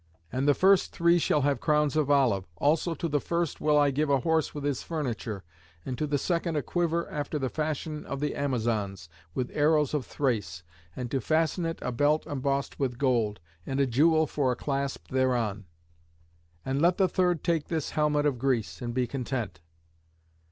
And 0.31 0.47
the 0.47 0.55
first 0.55 0.91
three 0.91 1.19
shall 1.19 1.41
have 1.41 1.59
crowns 1.59 1.95
of 1.95 2.09
olive. 2.09 2.45
Also 2.55 2.95
to 2.95 3.07
the 3.07 3.19
first 3.19 3.61
will 3.61 3.77
I 3.77 3.91
give 3.91 4.09
a 4.09 4.21
horse 4.21 4.51
with 4.51 4.63
his 4.63 4.81
furniture, 4.81 5.43
and 5.85 5.95
to 5.99 6.07
the 6.07 6.17
second 6.17 6.55
a 6.55 6.63
quiver 6.63 7.07
after 7.11 7.37
the 7.37 7.49
fashion 7.51 8.03
of 8.07 8.19
the 8.19 8.33
Amazons, 8.33 9.09
with 9.35 9.51
arrows 9.53 9.93
of 9.93 10.07
Thrace, 10.07 10.63
and 10.95 11.11
to 11.11 11.21
fasten 11.21 11.67
it 11.67 11.77
a 11.83 11.91
belt 11.91 12.25
embossed 12.25 12.79
with 12.79 12.97
gold, 12.97 13.41
and 13.63 13.79
a 13.79 13.85
jewel 13.85 14.25
for 14.25 14.51
a 14.51 14.55
clasp 14.55 15.09
thereon. 15.11 15.65
And 16.65 16.81
let 16.81 16.97
the 16.97 17.07
third 17.07 17.43
take 17.43 17.67
this 17.67 17.91
helmet 17.91 18.25
of 18.25 18.39
Greece, 18.39 18.81
and 18.81 18.95
be 18.95 19.05
content." 19.05 19.61